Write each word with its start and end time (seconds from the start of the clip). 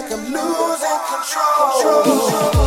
like 0.00 0.12
I'm 0.12 0.32
losing 0.32 1.00
control. 1.08 2.22
control. 2.22 2.57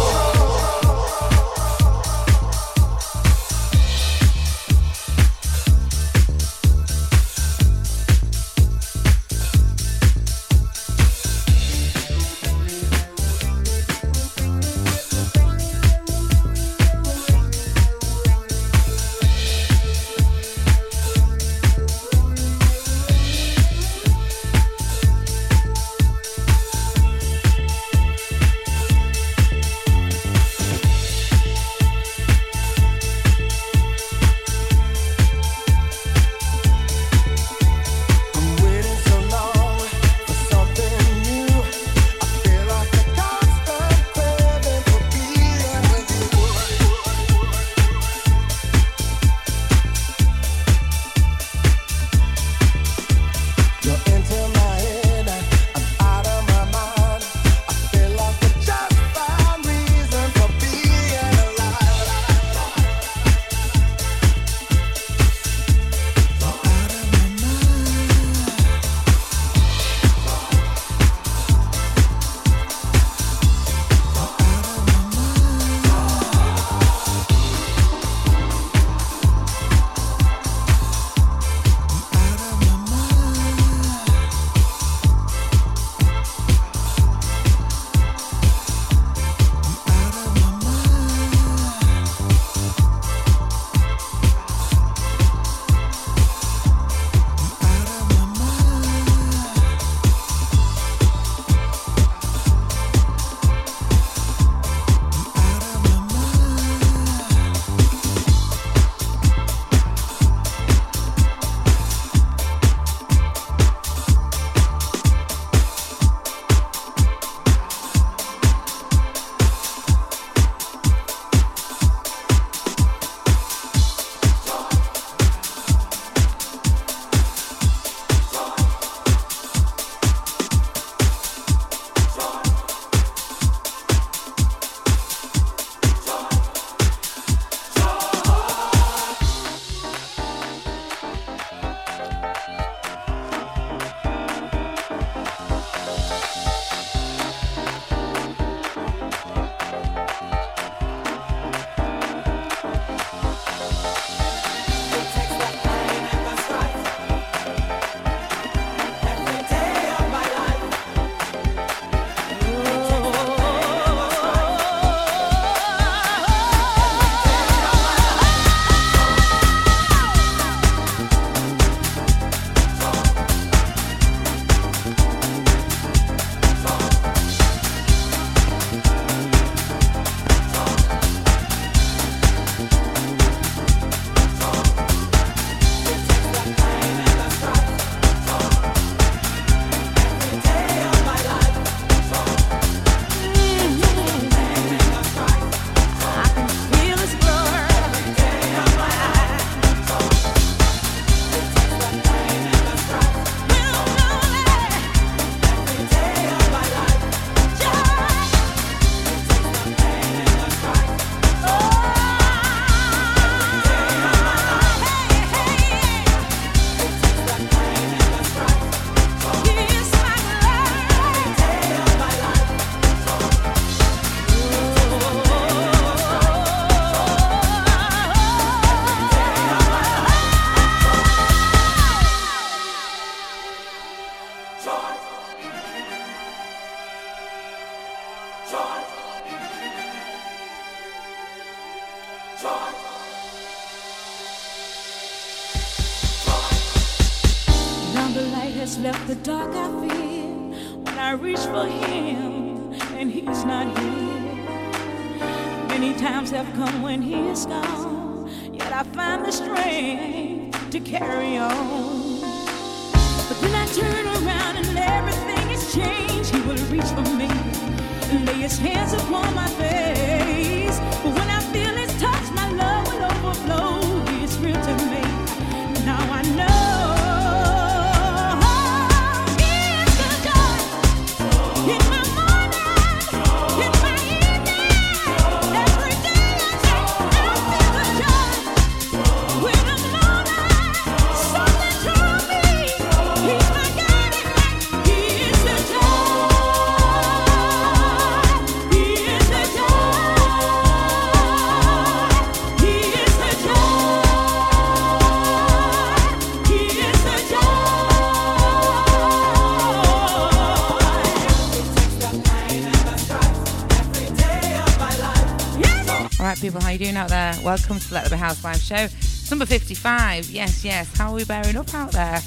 Welcome 317.39 317.79
to 317.79 317.93
Let 317.93 318.09
There 318.09 318.17
Be 318.17 318.21
House 318.21 318.61
Show. 318.61 318.87
Number 319.29 319.45
55. 319.45 320.29
Yes, 320.29 320.65
yes. 320.65 320.95
How 320.97 321.11
are 321.11 321.15
we 321.15 321.23
bearing 321.23 321.55
up 321.55 321.73
out 321.73 321.91
there? 321.91 322.19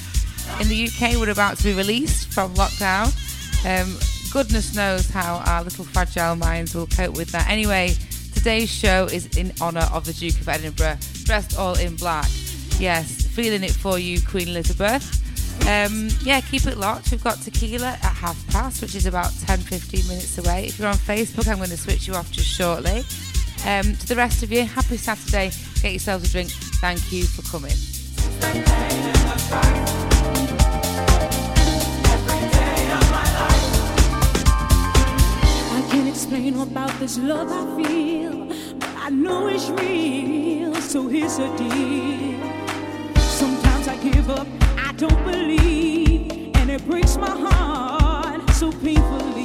In 0.59 0.67
the 0.67 0.87
UK, 0.87 1.17
we're 1.17 1.29
about 1.29 1.57
to 1.57 1.63
be 1.63 1.73
released 1.73 2.33
from 2.33 2.53
lockdown. 2.55 3.13
Um, 3.65 3.97
goodness 4.31 4.75
knows 4.75 5.09
how 5.09 5.43
our 5.45 5.63
little 5.63 5.85
fragile 5.85 6.35
minds 6.35 6.73
will 6.73 6.87
cope 6.87 7.15
with 7.15 7.29
that. 7.31 7.49
Anyway, 7.49 7.93
today's 8.33 8.69
show 8.69 9.05
is 9.05 9.37
in 9.37 9.53
honour 9.61 9.87
of 9.93 10.05
the 10.05 10.13
Duke 10.13 10.39
of 10.41 10.49
Edinburgh, 10.49 10.97
dressed 11.23 11.57
all 11.57 11.75
in 11.75 11.95
black. 11.95 12.27
Yes, 12.79 13.25
feeling 13.27 13.63
it 13.63 13.71
for 13.71 13.99
you, 13.99 14.19
Queen 14.21 14.49
Elizabeth. 14.49 15.21
Um, 15.67 16.09
yeah, 16.21 16.41
keep 16.41 16.65
it 16.65 16.77
locked. 16.77 17.11
We've 17.11 17.23
got 17.23 17.41
tequila 17.41 17.87
at 17.87 18.03
half 18.03 18.45
past, 18.47 18.81
which 18.81 18.95
is 18.95 19.05
about 19.05 19.31
10 19.45 19.59
15 19.59 20.07
minutes 20.07 20.37
away. 20.37 20.65
If 20.65 20.79
you're 20.79 20.87
on 20.87 20.95
Facebook, 20.95 21.47
I'm 21.47 21.57
going 21.57 21.69
to 21.69 21.77
switch 21.77 22.07
you 22.07 22.13
off 22.13 22.31
just 22.31 22.47
shortly. 22.47 23.03
Um, 23.65 23.95
to 23.95 24.07
the 24.07 24.15
rest 24.15 24.43
of 24.43 24.51
you, 24.51 24.63
happy 24.63 24.97
Saturday. 24.97 25.51
Get 25.81 25.91
yourselves 25.91 26.29
a 26.29 26.31
drink. 26.31 26.51
Thank 26.81 27.11
you 27.11 27.25
for 27.25 27.41
coming. 27.43 27.75
Explain 36.15 36.59
about 36.59 36.97
this 36.99 37.19
love 37.19 37.51
I 37.51 37.83
feel, 37.83 38.45
but 38.79 38.89
I 38.97 39.09
know 39.09 39.47
it's 39.47 39.69
real. 39.69 40.73
So 40.75 41.07
here's 41.07 41.37
the 41.37 41.47
deal. 41.55 42.39
Sometimes 43.21 43.87
I 43.87 43.95
give 43.97 44.29
up, 44.31 44.47
I 44.77 44.91
don't 44.93 45.23
believe, 45.23 46.55
and 46.55 46.71
it 46.71 46.83
breaks 46.87 47.15
my 47.17 47.29
heart 47.29 48.49
so 48.51 48.71
painfully. 48.71 49.44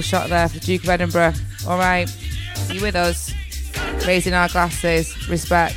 Shot 0.00 0.30
there 0.30 0.48
for 0.48 0.58
Duke 0.58 0.84
of 0.84 0.88
Edinburgh. 0.88 1.34
All 1.68 1.78
right, 1.78 2.08
you 2.70 2.80
with 2.80 2.96
us? 2.96 3.32
Raising 4.06 4.32
our 4.32 4.48
glasses, 4.48 5.28
respect. 5.28 5.76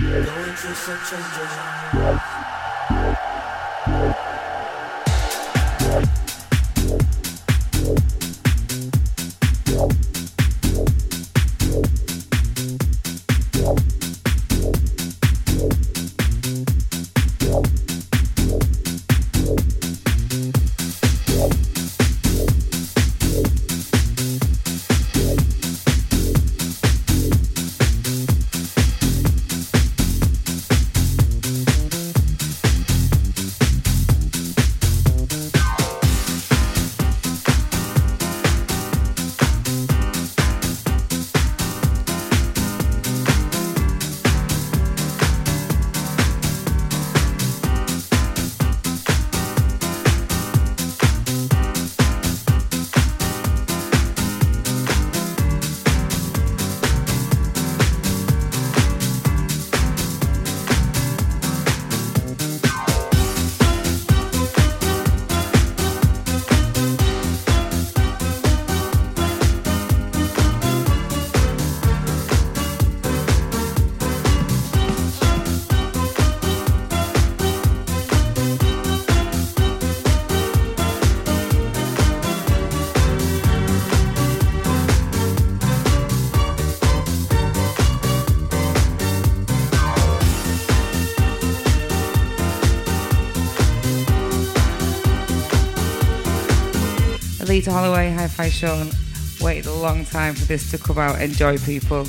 Going 0.00 0.24
through 0.24 0.74
some 0.74 0.98
changes. 1.04 2.59
Holloway, 97.70 98.10
Hi 98.12 98.26
Fi 98.26 98.48
Sean. 98.48 98.90
Waited 99.40 99.66
a 99.66 99.72
long 99.72 100.04
time 100.04 100.34
for 100.34 100.44
this 100.44 100.70
to 100.72 100.78
come 100.78 100.98
out. 100.98 101.20
Enjoy, 101.20 101.56
people. 101.58 102.04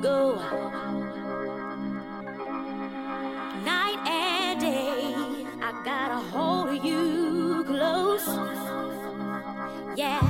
go. 0.00 0.36
Night 3.64 3.98
and 4.06 4.60
day, 4.60 5.46
I 5.60 5.82
got 5.84 6.10
a 6.10 6.16
hold 6.32 6.68
of 6.68 6.84
you 6.84 7.64
close. 7.66 8.26
Yeah. 9.96 10.29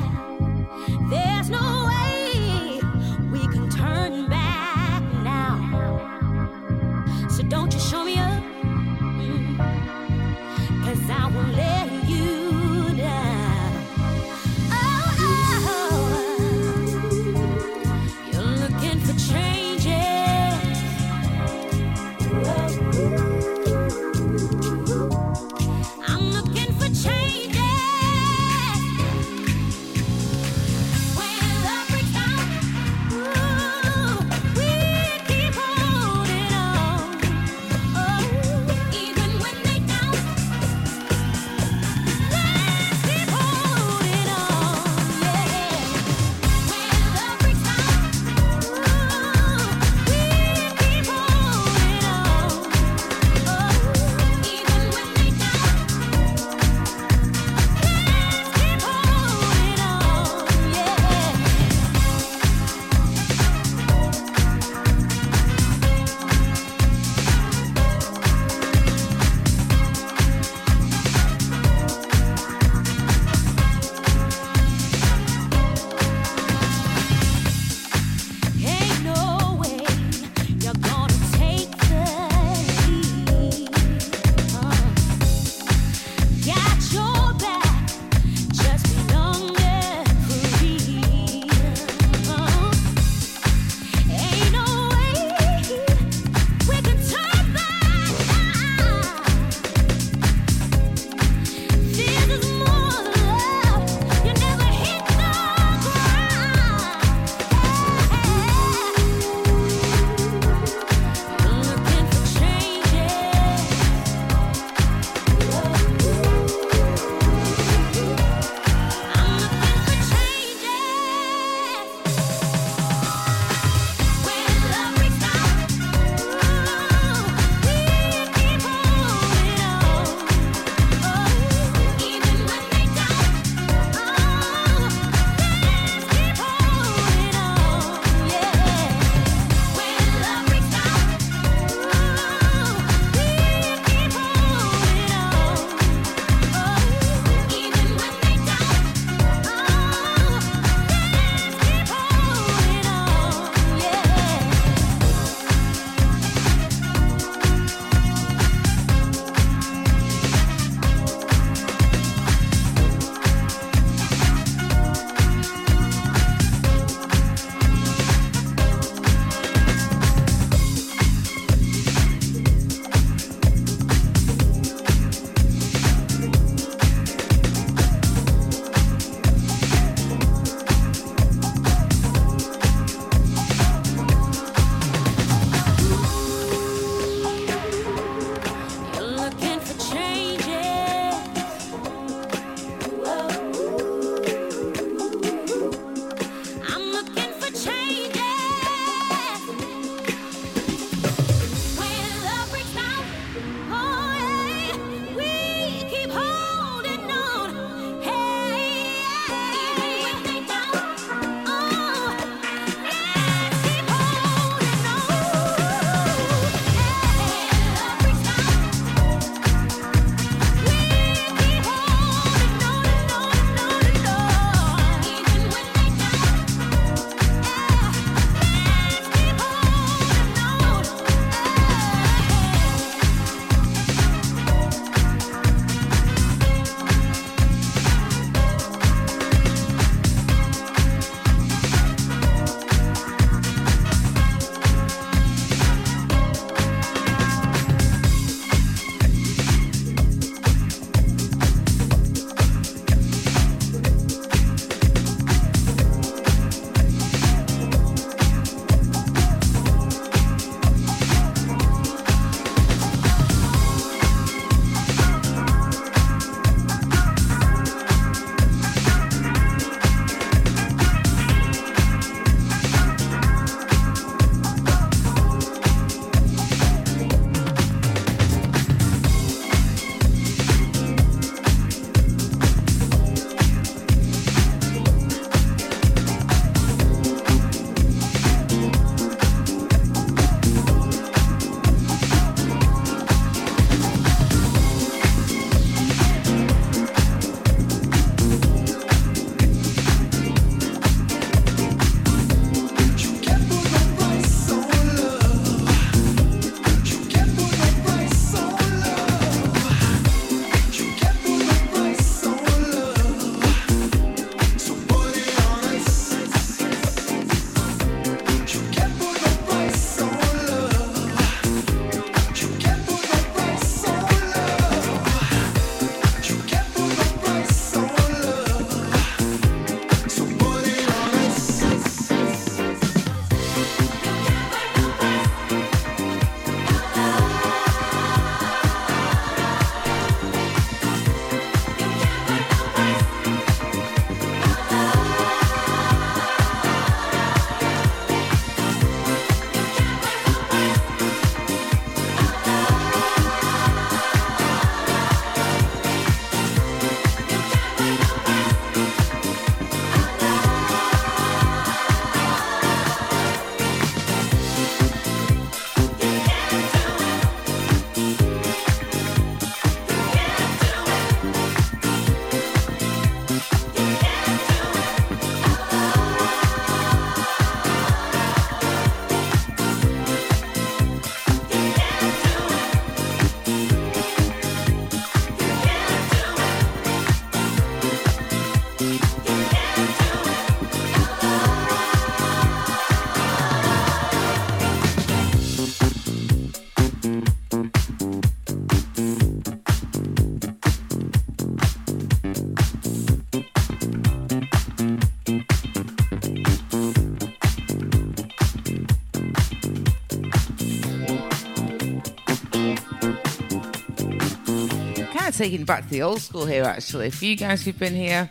Taking 415.41 415.65
back 415.65 415.85
to 415.85 415.89
the 415.89 416.03
old 416.03 416.21
school 416.21 416.45
here, 416.45 416.65
actually. 416.65 417.09
For 417.09 417.25
you 417.25 417.35
guys 417.35 417.65
who've 417.65 417.79
been 417.79 417.95
here 417.95 418.31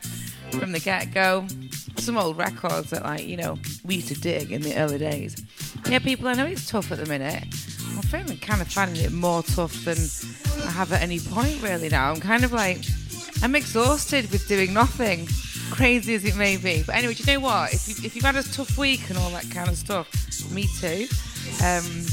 from 0.52 0.74
the 0.74 0.80
get 0.80 1.12
go, 1.12 1.48
some 1.98 2.20
old 2.20 2.38
records 2.38 2.92
that, 2.92 3.02
like, 3.02 3.26
you 3.26 3.36
know, 3.36 3.58
we 3.84 3.96
used 3.96 4.10
to 4.10 4.14
dig 4.14 4.52
in 4.52 4.62
the 4.62 4.78
early 4.78 5.00
days. 5.00 5.36
Yeah, 5.90 5.98
people, 5.98 6.28
I 6.28 6.36
know 6.36 6.46
it's 6.46 6.70
tough 6.70 6.92
at 6.92 7.00
the 7.00 7.08
minute. 7.08 7.46
I'm 7.96 8.04
feeling 8.04 8.38
kind 8.38 8.62
of 8.62 8.68
finding 8.68 9.04
it 9.04 9.12
more 9.12 9.42
tough 9.42 9.74
than 9.86 9.98
I 10.68 10.70
have 10.70 10.94
at 10.94 11.02
any 11.02 11.20
point, 11.20 11.64
really, 11.64 11.90
now. 11.90 12.12
I'm 12.12 12.20
kind 12.20 12.44
of 12.44 12.52
like, 12.52 12.86
I'm 13.42 13.56
exhausted 13.56 14.30
with 14.30 14.48
doing 14.48 14.72
nothing, 14.72 15.28
crazy 15.72 16.14
as 16.14 16.24
it 16.26 16.36
may 16.36 16.58
be. 16.58 16.84
But 16.84 16.94
anyway, 16.94 17.16
do 17.16 17.24
you 17.24 17.40
know 17.40 17.44
what? 17.44 17.74
If, 17.74 17.90
you, 17.90 18.06
if 18.06 18.16
you've 18.16 18.26
had 18.26 18.36
a 18.36 18.44
tough 18.44 18.78
week 18.78 19.10
and 19.10 19.18
all 19.18 19.32
that 19.32 19.50
kind 19.50 19.68
of 19.68 19.78
stuff, 19.78 20.08
me 20.52 20.68
too. 20.80 21.08
Um, 21.66 22.06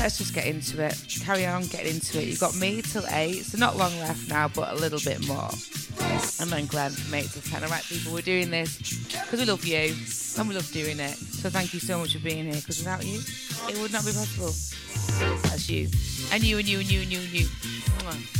let's 0.00 0.18
just 0.18 0.34
get 0.34 0.46
into 0.46 0.82
it. 0.82 0.96
Carry 1.24 1.46
on, 1.46 1.66
get 1.66 1.86
into 1.86 2.20
it. 2.20 2.26
You've 2.26 2.40
got 2.40 2.54
me 2.56 2.82
till 2.82 3.06
8, 3.08 3.44
so 3.44 3.58
not 3.58 3.76
long 3.76 3.96
left 3.98 4.28
now, 4.28 4.48
but 4.48 4.72
a 4.72 4.74
little 4.74 5.00
bit 5.00 5.26
more. 5.26 5.50
And 6.40 6.50
then 6.50 6.66
Glenn 6.66 6.92
from 6.92 7.14
8 7.14 7.30
till 7.30 7.42
10. 7.42 7.64
All 7.64 7.70
right, 7.70 7.82
people, 7.82 8.12
we're 8.12 8.22
doing 8.22 8.50
this 8.50 8.78
because 8.78 9.40
we 9.40 9.46
love 9.46 9.64
you 9.64 9.94
and 10.38 10.48
we 10.48 10.54
love 10.54 10.70
doing 10.72 11.00
it. 11.00 11.16
So 11.16 11.50
thank 11.50 11.74
you 11.74 11.80
so 11.80 11.98
much 11.98 12.14
for 12.14 12.20
being 12.20 12.44
here 12.44 12.54
because 12.54 12.78
without 12.78 13.04
you, 13.04 13.20
it 13.68 13.78
would 13.80 13.92
not 13.92 14.04
be 14.04 14.12
possible. 14.12 14.54
That's 15.42 15.68
you. 15.68 15.88
And 16.32 16.42
you, 16.42 16.58
and 16.58 16.68
you, 16.68 16.78
and 16.78 16.90
you, 16.90 17.00
and 17.00 17.12
you, 17.12 17.18
and 17.20 17.32
you. 17.32 18.37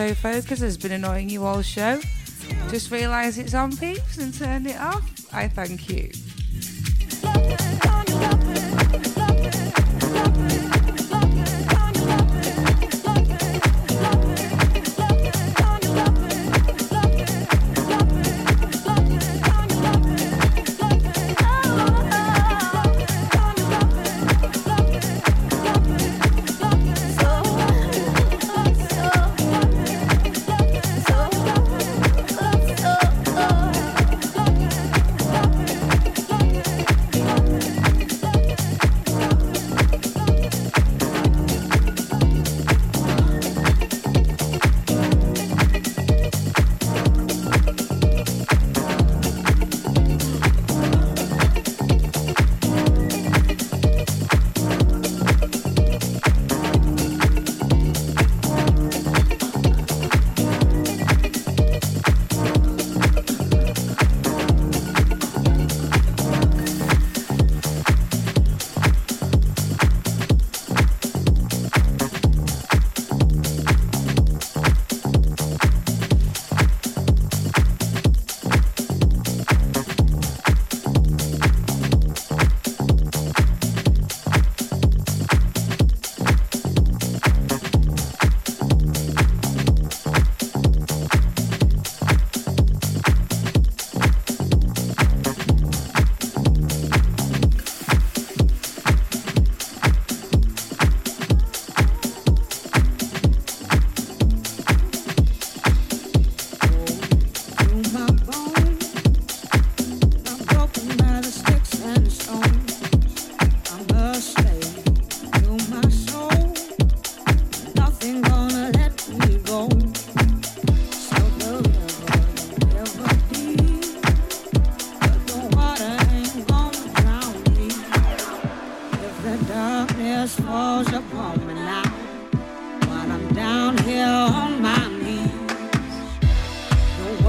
Autofocus 0.00 0.60
has 0.60 0.78
been 0.78 0.92
annoying 0.92 1.28
you 1.28 1.44
all 1.44 1.60
show. 1.60 2.00
Just 2.70 2.90
realise 2.90 3.36
it's 3.36 3.52
on, 3.52 3.76
peeps, 3.76 4.16
and 4.16 4.32
turn 4.32 4.66
it 4.66 4.76
off. 4.78 5.04
I 5.32 5.46
thank 5.46 5.90
you. 5.90 6.10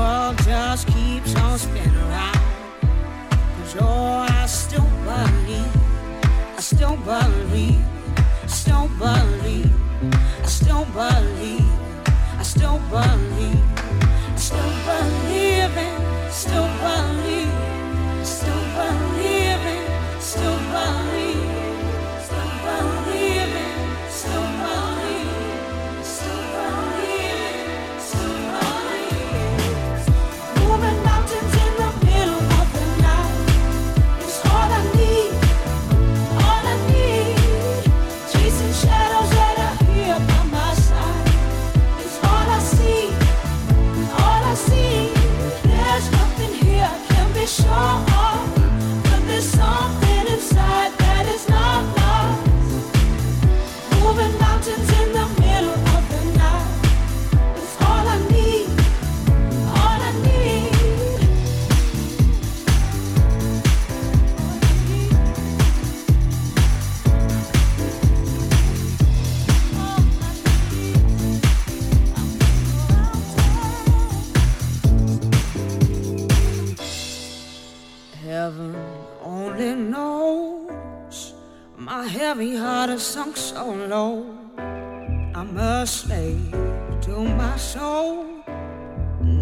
world 0.01 0.37
just 0.43 0.87
keeps 0.87 1.35
on 1.35 1.57
spinning 1.59 1.95
around. 2.05 2.41
Cause 3.57 3.75
oh, 3.79 4.25
I 4.41 4.45
still 4.47 4.89
believe, 5.05 5.73
I 6.57 6.61
still 6.71 6.97
believe, 7.09 7.85
still 8.47 8.87
believe, 8.99 9.73
I 10.45 10.47
still 10.47 10.47
believe, 10.47 10.47
I 10.47 10.53
still 10.57 10.85
believe, 10.97 11.71
I 12.39 12.43
still 12.53 12.79
believe, 12.93 13.63
I 14.33 14.39
still 14.47 14.73
believe 14.87 15.77
in, 15.87 16.31
still 16.31 16.69
believe. 16.81 17.40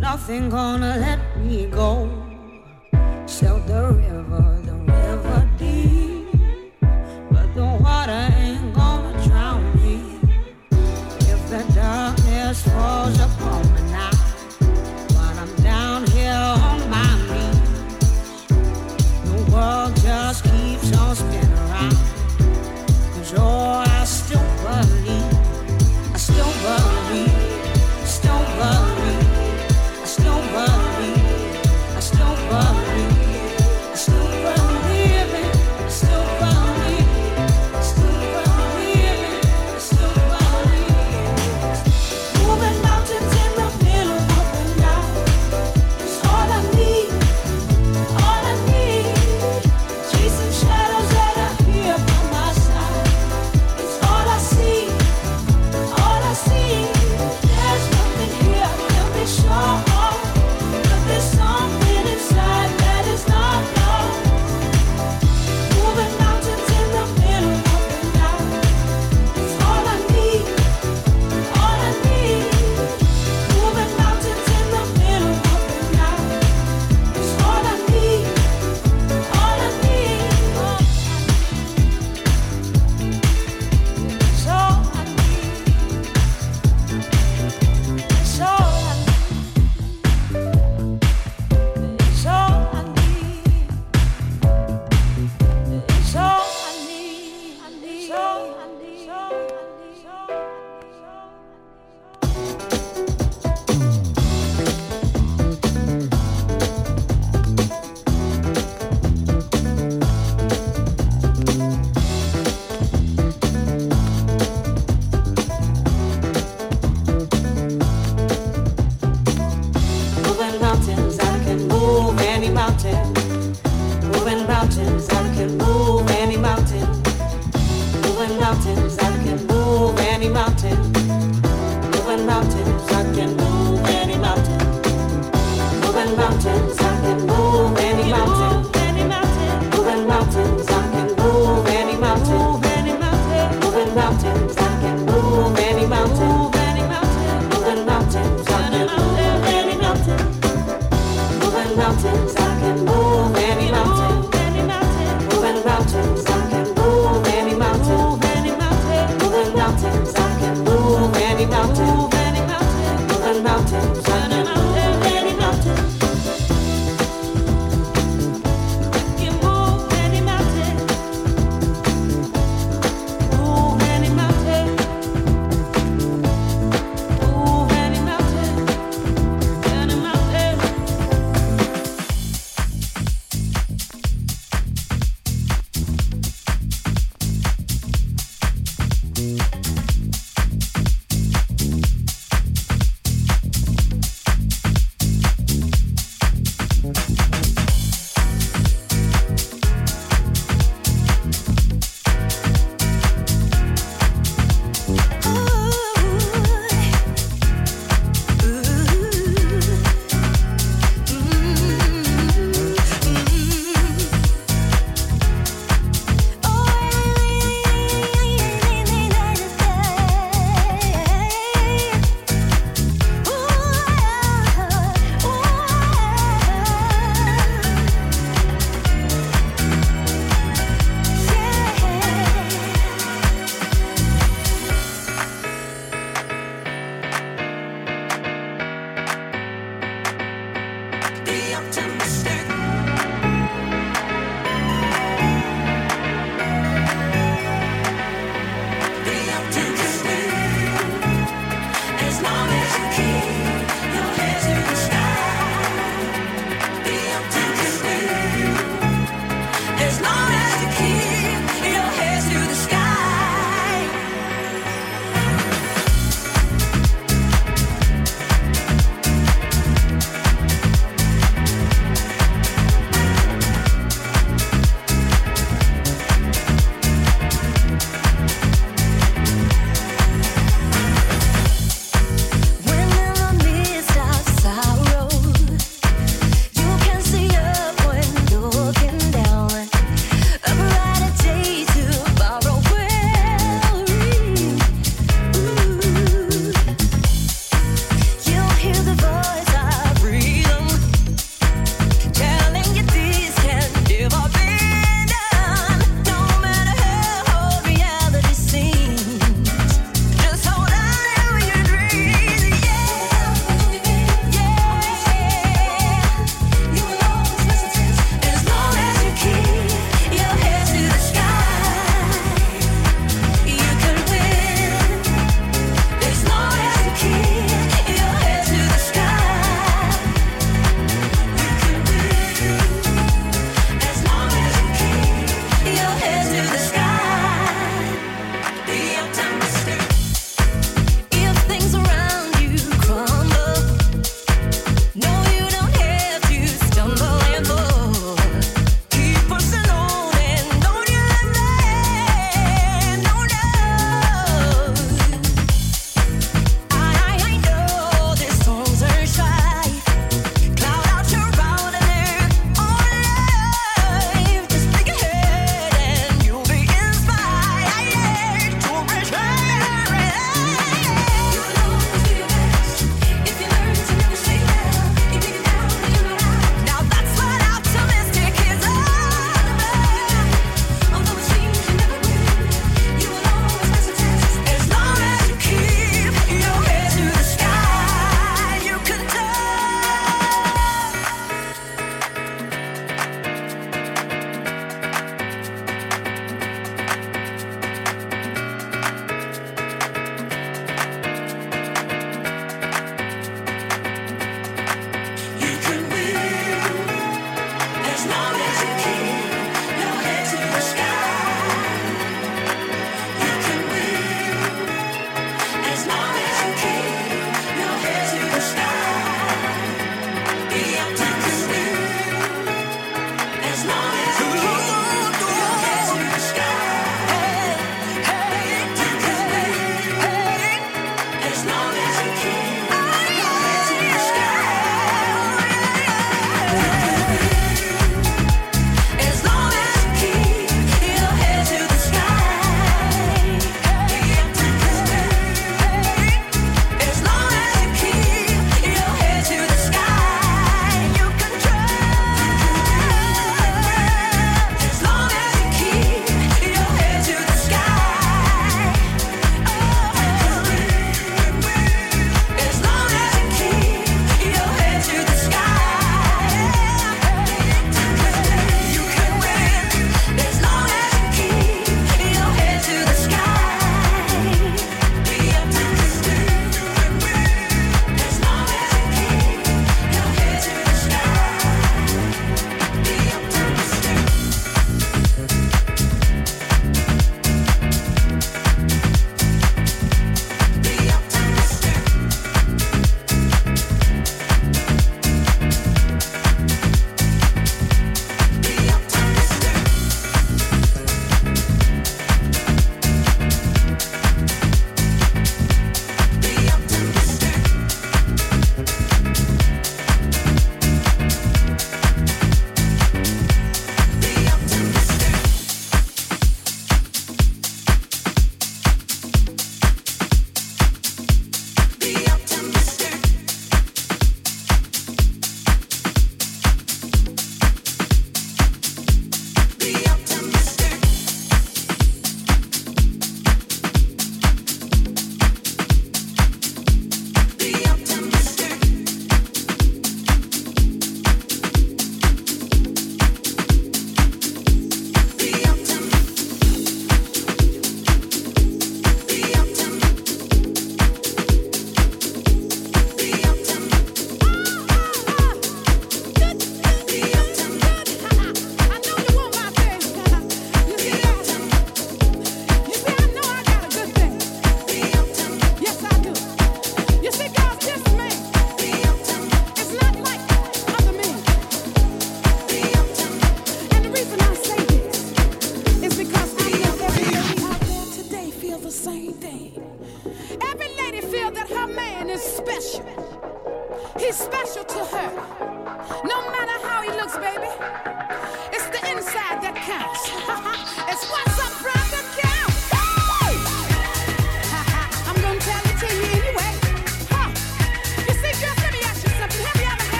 Nothing 0.00 0.50
gonna 0.50 0.96
let 0.98 1.20
me 1.38 1.66
go. 1.66 2.10
Sail 3.26 3.60
the 3.60 3.92
river, 3.92 4.60
the 4.64 4.74
river 4.74 5.48
deep, 5.56 6.26
but 7.30 7.48
the 7.54 7.66
water 7.80 8.28
ain't 8.36 8.74
gonna 8.74 9.12
drown 9.24 9.62
me. 9.80 10.18
If 11.32 11.40
the 11.50 11.62
darkness 11.74 12.62
falls 12.64 13.20
upon 13.20 13.62
me 13.74 13.77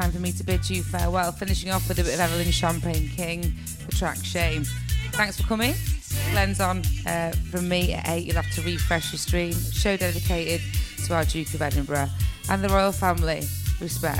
time 0.00 0.12
for 0.12 0.18
me 0.18 0.32
to 0.32 0.42
bid 0.42 0.70
you 0.70 0.82
farewell, 0.82 1.30
finishing 1.30 1.70
off 1.70 1.86
with 1.86 1.98
a 1.98 2.02
bit 2.02 2.14
of 2.14 2.20
Evelyn 2.20 2.50
Champagne 2.50 3.06
King, 3.10 3.52
the 3.86 3.92
track 3.94 4.16
Shame. 4.24 4.64
Thanks 5.12 5.38
for 5.38 5.46
coming. 5.46 5.74
Glenn's 6.30 6.58
on 6.58 6.82
uh, 7.06 7.32
from 7.50 7.68
me 7.68 7.92
at 7.92 8.08
8. 8.08 8.24
You'll 8.24 8.36
have 8.36 8.50
to 8.54 8.62
refresh 8.62 9.12
your 9.12 9.18
stream. 9.18 9.52
Show 9.52 9.98
dedicated 9.98 10.62
to 11.04 11.14
our 11.14 11.26
Duke 11.26 11.52
of 11.52 11.60
Edinburgh 11.60 12.08
and 12.48 12.64
the 12.64 12.68
royal 12.70 12.92
family. 12.92 13.42
Respect. 13.78 14.19